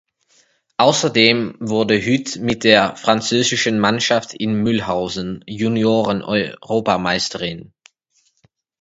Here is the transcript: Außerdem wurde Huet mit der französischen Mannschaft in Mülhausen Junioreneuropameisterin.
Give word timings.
Außerdem 0.77 1.57
wurde 1.59 2.01
Huet 2.01 2.37
mit 2.37 2.63
der 2.63 2.95
französischen 2.95 3.77
Mannschaft 3.77 4.33
in 4.33 4.55
Mülhausen 4.55 5.43
Junioreneuropameisterin. 5.45 7.71